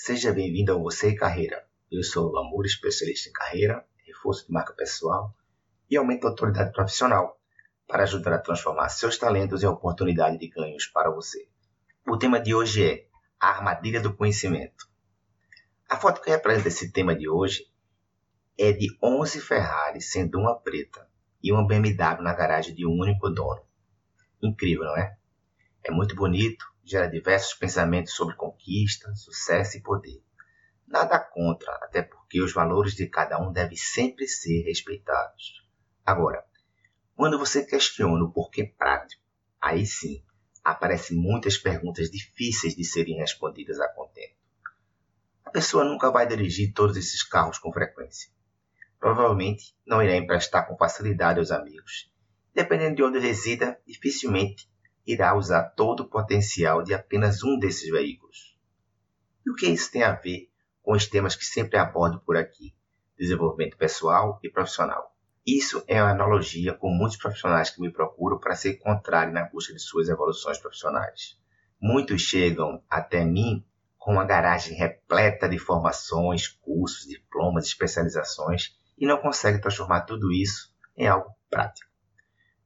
Seja 0.00 0.32
bem-vindo 0.32 0.72
ao 0.72 0.80
Você 0.80 1.08
e 1.10 1.16
Carreira. 1.16 1.66
Eu 1.90 2.04
sou 2.04 2.28
o 2.28 2.32
Lamour, 2.32 2.64
especialista 2.64 3.28
em 3.28 3.32
carreira, 3.32 3.84
reforço 4.06 4.46
de 4.46 4.52
marca 4.52 4.72
pessoal 4.72 5.34
e 5.90 5.96
aumento 5.96 6.22
da 6.22 6.28
autoridade 6.28 6.72
profissional 6.72 7.36
para 7.84 8.04
ajudar 8.04 8.32
a 8.34 8.38
transformar 8.38 8.90
seus 8.90 9.18
talentos 9.18 9.64
em 9.64 9.66
oportunidade 9.66 10.38
de 10.38 10.46
ganhos 10.46 10.86
para 10.86 11.10
você. 11.10 11.48
O 12.06 12.16
tema 12.16 12.38
de 12.38 12.54
hoje 12.54 12.88
é 12.88 13.06
a 13.40 13.48
armadilha 13.48 14.00
do 14.00 14.14
conhecimento. 14.14 14.88
A 15.88 15.96
foto 15.96 16.22
que 16.22 16.30
representa 16.30 16.68
esse 16.68 16.92
tema 16.92 17.12
de 17.12 17.28
hoje 17.28 17.66
é 18.56 18.70
de 18.70 18.96
11 19.02 19.40
Ferraris, 19.40 20.12
sendo 20.12 20.38
uma 20.38 20.54
preta, 20.54 21.10
e 21.42 21.50
uma 21.50 21.66
BMW 21.66 22.22
na 22.22 22.34
garagem 22.34 22.72
de 22.72 22.86
um 22.86 22.92
único 22.92 23.28
dono. 23.30 23.62
Incrível, 24.40 24.84
não 24.84 24.96
é? 24.96 25.18
É 25.82 25.90
muito 25.90 26.14
bonito, 26.14 26.64
gera 26.88 27.06
diversos 27.06 27.52
pensamentos 27.52 28.14
sobre 28.14 28.34
conquista, 28.34 29.14
sucesso 29.14 29.76
e 29.76 29.82
poder. 29.82 30.22
Nada 30.86 31.18
contra, 31.20 31.70
até 31.82 32.00
porque 32.00 32.40
os 32.40 32.52
valores 32.52 32.94
de 32.94 33.06
cada 33.06 33.38
um 33.38 33.52
devem 33.52 33.76
sempre 33.76 34.26
ser 34.26 34.62
respeitados. 34.62 35.62
Agora, 36.04 36.42
quando 37.14 37.38
você 37.38 37.62
questiona 37.66 38.24
o 38.24 38.32
porquê 38.32 38.64
prático, 38.64 39.22
aí 39.60 39.84
sim 39.84 40.24
aparecem 40.64 41.16
muitas 41.16 41.58
perguntas 41.58 42.10
difíceis 42.10 42.74
de 42.74 42.84
serem 42.84 43.18
respondidas 43.18 43.78
a 43.80 43.88
contento. 43.88 44.38
A 45.44 45.50
pessoa 45.50 45.84
nunca 45.84 46.10
vai 46.10 46.26
dirigir 46.26 46.72
todos 46.72 46.96
esses 46.96 47.22
carros 47.22 47.58
com 47.58 47.72
frequência. 47.72 48.30
Provavelmente 48.98 49.76
não 49.86 50.02
irá 50.02 50.16
emprestar 50.16 50.66
com 50.66 50.76
facilidade 50.76 51.38
aos 51.38 51.50
amigos. 51.50 52.10
Dependendo 52.54 52.96
de 52.96 53.02
onde 53.02 53.18
resida, 53.18 53.78
dificilmente 53.86 54.70
irá 55.08 55.34
usar 55.34 55.70
todo 55.70 56.00
o 56.00 56.08
potencial 56.08 56.82
de 56.82 56.92
apenas 56.92 57.42
um 57.42 57.58
desses 57.58 57.90
veículos. 57.90 58.54
E 59.44 59.50
o 59.50 59.54
que 59.54 59.66
isso 59.66 59.90
tem 59.90 60.02
a 60.02 60.12
ver 60.12 60.50
com 60.82 60.92
os 60.92 61.06
temas 61.06 61.34
que 61.34 61.44
sempre 61.44 61.78
abordo 61.78 62.20
por 62.20 62.36
aqui: 62.36 62.74
desenvolvimento 63.18 63.78
pessoal 63.78 64.38
e 64.42 64.50
profissional? 64.50 65.16
Isso 65.46 65.82
é 65.88 66.02
uma 66.02 66.10
analogia 66.10 66.74
com 66.74 66.90
muitos 66.90 67.16
profissionais 67.16 67.70
que 67.70 67.80
me 67.80 67.90
procuram 67.90 68.38
para 68.38 68.54
se 68.54 68.72
encontrarem 68.72 69.32
na 69.32 69.48
busca 69.48 69.72
de 69.72 69.80
suas 69.80 70.10
evoluções 70.10 70.58
profissionais. 70.58 71.38
Muitos 71.80 72.20
chegam 72.20 72.82
até 72.90 73.24
mim 73.24 73.64
com 73.96 74.12
uma 74.12 74.26
garagem 74.26 74.76
repleta 74.76 75.48
de 75.48 75.58
formações, 75.58 76.48
cursos, 76.48 77.06
diplomas, 77.06 77.64
especializações 77.64 78.76
e 78.98 79.06
não 79.06 79.16
conseguem 79.16 79.60
transformar 79.60 80.02
tudo 80.02 80.30
isso 80.30 80.70
em 80.94 81.06
algo 81.06 81.34
prático. 81.48 81.90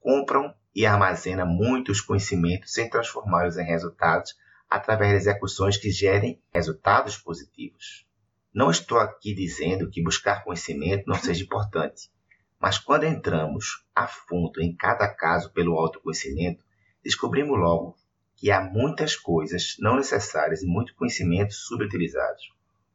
Compram 0.00 0.52
e 0.74 0.84
armazenam 0.84 1.46
muitos 1.46 2.00
conhecimentos 2.00 2.72
sem 2.72 2.90
transformá-los 2.90 3.56
em 3.56 3.64
resultados 3.64 4.34
através 4.68 5.10
de 5.10 5.16
execuções 5.16 5.76
que 5.76 5.90
gerem 5.90 6.40
resultados 6.52 7.16
positivos. 7.16 8.06
Não 8.52 8.70
estou 8.70 8.98
aqui 8.98 9.34
dizendo 9.34 9.90
que 9.90 10.02
buscar 10.02 10.42
conhecimento 10.42 11.04
não 11.06 11.16
seja 11.16 11.44
importante. 11.44 12.10
Mas 12.58 12.78
quando 12.78 13.04
entramos 13.04 13.84
a 13.94 14.06
fundo 14.06 14.60
em 14.60 14.74
cada 14.74 15.08
caso 15.08 15.52
pelo 15.52 15.78
autoconhecimento, 15.78 16.64
descobrimos 17.02 17.58
logo 17.58 17.96
que 18.36 18.50
há 18.50 18.60
muitas 18.60 19.16
coisas 19.16 19.76
não 19.78 19.96
necessárias 19.96 20.62
e 20.62 20.66
muito 20.66 20.94
conhecimento 20.94 21.52
subutilizados. 21.52 22.52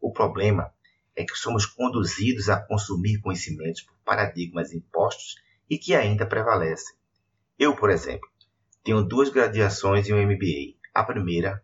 O 0.00 0.12
problema 0.12 0.72
é 1.14 1.24
que 1.24 1.34
somos 1.34 1.66
conduzidos 1.66 2.48
a 2.48 2.60
consumir 2.60 3.20
conhecimentos 3.20 3.82
por 3.82 3.94
paradigmas 4.04 4.72
impostos 4.72 5.36
e 5.68 5.78
que 5.78 5.94
ainda 5.94 6.24
prevalecem. 6.26 6.99
Eu, 7.60 7.76
por 7.76 7.90
exemplo, 7.90 8.26
tenho 8.82 9.02
duas 9.02 9.28
graduações 9.28 10.08
e 10.08 10.14
um 10.14 10.16
MBA. 10.16 10.78
A 10.94 11.04
primeira 11.04 11.62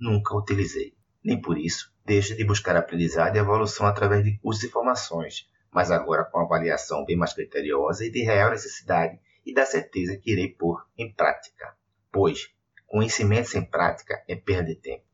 nunca 0.00 0.34
utilizei. 0.34 0.96
Nem 1.22 1.38
por 1.38 1.58
isso 1.58 1.92
deixo 2.02 2.34
de 2.34 2.42
buscar 2.46 2.74
aprendizado 2.78 3.36
e 3.36 3.38
evolução 3.38 3.86
através 3.86 4.24
de 4.24 4.38
cursos 4.38 4.64
e 4.64 4.70
formações, 4.70 5.46
mas 5.70 5.90
agora 5.90 6.24
com 6.24 6.40
avaliação 6.40 7.04
bem 7.04 7.14
mais 7.14 7.34
criteriosa 7.34 8.06
e 8.06 8.10
de 8.10 8.22
real 8.22 8.52
necessidade 8.52 9.20
e 9.44 9.52
da 9.52 9.66
certeza 9.66 10.16
que 10.16 10.32
irei 10.32 10.48
pôr 10.48 10.82
em 10.96 11.12
prática. 11.12 11.76
Pois, 12.10 12.48
conhecimento 12.86 13.50
sem 13.50 13.66
prática 13.66 14.24
é 14.26 14.34
perda 14.34 14.70
de 14.70 14.76
tempo. 14.76 15.04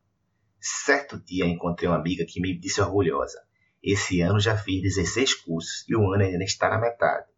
Certo 0.61 1.19
dia 1.19 1.45
encontrei 1.45 1.89
uma 1.89 1.97
amiga 1.97 2.23
que 2.25 2.39
me 2.39 2.57
disse 2.57 2.79
orgulhosa: 2.79 3.37
Esse 3.83 4.21
ano 4.21 4.39
já 4.39 4.55
fiz 4.55 4.81
16 4.81 5.33
cursos 5.33 5.85
e 5.89 5.93
o 5.93 6.09
ano 6.13 6.23
ainda 6.23 6.45
está 6.45 6.69
na 6.69 6.79
metade. 6.79 7.30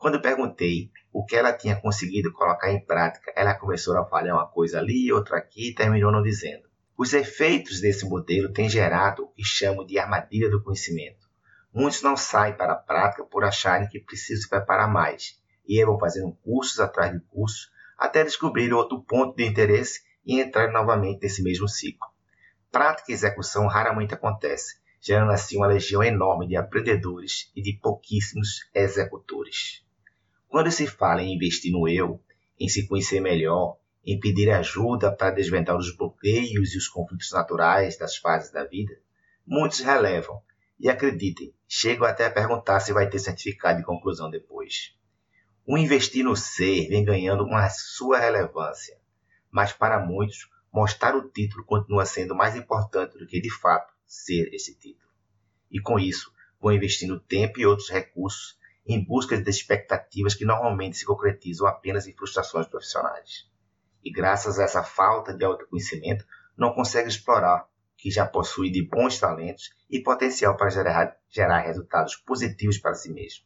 Quando 0.00 0.22
perguntei 0.22 0.90
o 1.12 1.26
que 1.26 1.36
ela 1.36 1.52
tinha 1.52 1.78
conseguido 1.78 2.32
colocar 2.32 2.72
em 2.72 2.82
prática, 2.82 3.30
ela 3.36 3.54
começou 3.54 3.98
a 3.98 4.06
falar 4.06 4.32
uma 4.32 4.46
coisa 4.46 4.78
ali 4.78 5.12
outra 5.12 5.36
aqui 5.36 5.68
e 5.68 5.74
terminou 5.74 6.10
não 6.10 6.22
dizendo. 6.22 6.66
Os 6.96 7.12
efeitos 7.12 7.82
desse 7.82 8.08
modelo 8.08 8.50
têm 8.50 8.66
gerado 8.66 9.24
o 9.24 9.28
que 9.28 9.44
chamo 9.44 9.84
de 9.86 9.98
armadilha 9.98 10.48
do 10.48 10.62
conhecimento. 10.62 11.28
Muitos 11.70 12.00
não 12.00 12.16
saem 12.16 12.56
para 12.56 12.72
a 12.72 12.76
prática 12.76 13.24
por 13.24 13.44
acharem 13.44 13.90
que 13.90 14.00
precisam 14.00 14.44
se 14.44 14.48
preparar 14.48 14.90
mais 14.90 15.38
e 15.68 15.84
vão 15.84 15.98
fazendo 15.98 16.32
cursos 16.42 16.80
atrás 16.80 17.12
de 17.12 17.20
cursos 17.26 17.70
até 17.98 18.24
descobrir 18.24 18.72
outro 18.72 19.02
ponto 19.02 19.36
de 19.36 19.44
interesse 19.44 20.00
e 20.24 20.40
entrar 20.40 20.72
novamente 20.72 21.20
nesse 21.20 21.42
mesmo 21.42 21.68
ciclo. 21.68 22.08
Prática 22.72 23.12
e 23.12 23.14
execução 23.14 23.66
raramente 23.66 24.14
acontece, 24.14 24.80
gerando 24.98 25.32
assim 25.32 25.58
uma 25.58 25.66
legião 25.66 26.02
enorme 26.02 26.48
de 26.48 26.56
aprendedores 26.56 27.52
e 27.54 27.60
de 27.60 27.78
pouquíssimos 27.82 28.66
executores. 28.74 29.84
Quando 30.50 30.68
se 30.72 30.84
fala 30.84 31.22
em 31.22 31.32
investir 31.32 31.70
no 31.70 31.88
eu, 31.88 32.20
em 32.58 32.68
se 32.68 32.88
conhecer 32.88 33.20
melhor, 33.20 33.78
em 34.04 34.18
pedir 34.18 34.50
ajuda 34.50 35.14
para 35.14 35.30
desvendar 35.30 35.76
os 35.76 35.94
bloqueios 35.96 36.74
e 36.74 36.76
os 36.76 36.88
conflitos 36.88 37.30
naturais 37.30 37.96
das 37.96 38.16
fases 38.16 38.50
da 38.50 38.64
vida, 38.64 38.98
muitos 39.46 39.78
relevam 39.78 40.42
e 40.76 40.90
acreditem, 40.90 41.54
chegam 41.68 42.04
até 42.04 42.26
a 42.26 42.30
perguntar 42.32 42.80
se 42.80 42.92
vai 42.92 43.08
ter 43.08 43.20
certificado 43.20 43.78
de 43.78 43.84
conclusão 43.84 44.28
depois. 44.28 44.92
O 45.64 45.78
investir 45.78 46.24
no 46.24 46.34
ser 46.34 46.88
vem 46.88 47.04
ganhando 47.04 47.44
uma 47.44 47.70
sua 47.70 48.18
relevância, 48.18 48.98
mas 49.52 49.72
para 49.72 50.04
muitos, 50.04 50.50
mostrar 50.72 51.14
o 51.14 51.30
título 51.30 51.64
continua 51.64 52.04
sendo 52.04 52.34
mais 52.34 52.56
importante 52.56 53.16
do 53.16 53.26
que 53.26 53.40
de 53.40 53.50
fato 53.50 53.94
ser 54.04 54.52
esse 54.52 54.76
título. 54.76 55.12
E 55.70 55.80
com 55.80 55.96
isso, 55.96 56.32
vão 56.60 56.72
investindo 56.72 57.20
tempo 57.20 57.60
e 57.60 57.66
outros 57.66 57.88
recursos 57.88 58.58
em 58.92 59.04
busca 59.04 59.40
de 59.40 59.48
expectativas 59.48 60.34
que 60.34 60.44
normalmente 60.44 60.96
se 60.96 61.06
concretizam 61.06 61.66
apenas 61.68 62.08
em 62.08 62.12
frustrações 62.12 62.66
profissionais. 62.66 63.48
E 64.02 64.10
graças 64.10 64.58
a 64.58 64.64
essa 64.64 64.82
falta 64.82 65.32
de 65.32 65.44
autoconhecimento, 65.44 66.24
não 66.56 66.74
consegue 66.74 67.08
explorar 67.08 67.68
que 67.96 68.10
já 68.10 68.26
possui 68.26 68.68
de 68.68 68.84
bons 68.88 69.20
talentos 69.20 69.70
e 69.88 70.02
potencial 70.02 70.56
para 70.56 70.70
gerar, 70.70 71.16
gerar 71.28 71.60
resultados 71.60 72.16
positivos 72.16 72.78
para 72.78 72.94
si 72.94 73.12
mesmo. 73.12 73.44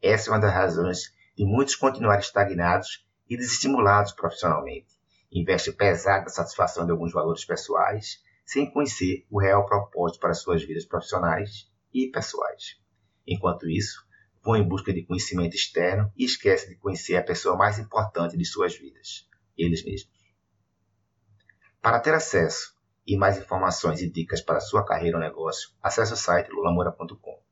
Essa 0.00 0.30
é 0.30 0.32
uma 0.32 0.40
das 0.40 0.52
razões 0.52 1.12
de 1.36 1.44
muitos 1.44 1.74
continuarem 1.74 2.20
estagnados 2.20 3.04
e 3.28 3.36
desestimulados 3.36 4.12
profissionalmente. 4.12 4.88
Investe 5.32 5.72
pesado 5.72 6.24
na 6.24 6.30
satisfação 6.30 6.84
de 6.84 6.92
alguns 6.92 7.12
valores 7.12 7.44
pessoais, 7.44 8.22
sem 8.44 8.70
conhecer 8.70 9.26
o 9.30 9.40
real 9.40 9.66
propósito 9.66 10.20
para 10.20 10.34
suas 10.34 10.62
vidas 10.62 10.84
profissionais 10.84 11.68
e 11.92 12.08
pessoais. 12.08 12.78
Enquanto 13.26 13.68
isso, 13.68 14.04
vão 14.42 14.56
em 14.56 14.66
busca 14.66 14.92
de 14.92 15.04
conhecimento 15.04 15.54
externo 15.54 16.12
e 16.16 16.24
esquecem 16.24 16.70
de 16.70 16.76
conhecer 16.76 17.16
a 17.16 17.22
pessoa 17.22 17.56
mais 17.56 17.78
importante 17.78 18.36
de 18.36 18.44
suas 18.44 18.76
vidas, 18.76 19.28
eles 19.56 19.84
mesmos. 19.84 20.20
Para 21.80 22.00
ter 22.00 22.14
acesso 22.14 22.74
e 23.06 23.16
mais 23.16 23.38
informações 23.38 24.00
e 24.00 24.10
dicas 24.10 24.40
para 24.40 24.60
sua 24.60 24.84
carreira 24.84 25.16
ou 25.16 25.22
negócio, 25.22 25.70
acesse 25.82 26.12
o 26.12 26.16
site 26.16 26.50
lulamora.com. 26.50 27.42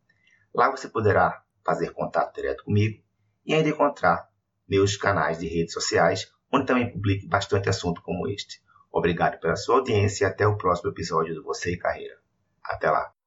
Lá 0.54 0.70
você 0.70 0.88
poderá 0.88 1.42
fazer 1.64 1.92
contato 1.92 2.34
direto 2.34 2.64
comigo 2.64 3.02
e 3.44 3.54
ainda 3.54 3.68
encontrar 3.68 4.28
meus 4.68 4.96
canais 4.96 5.38
de 5.38 5.48
redes 5.48 5.72
sociais, 5.72 6.30
onde 6.52 6.66
também 6.66 6.92
publico 6.92 7.26
bastante 7.26 7.68
assunto 7.68 8.02
como 8.02 8.28
este. 8.28 8.62
Obrigado 8.90 9.38
pela 9.40 9.56
sua 9.56 9.76
audiência 9.76 10.24
e 10.24 10.28
até 10.28 10.46
o 10.46 10.56
próximo 10.56 10.90
episódio 10.90 11.34
do 11.34 11.42
Você 11.42 11.72
e 11.72 11.78
Carreira. 11.78 12.18
Até 12.62 12.90
lá! 12.90 13.17